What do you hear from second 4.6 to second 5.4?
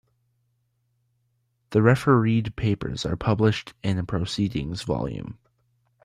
volume.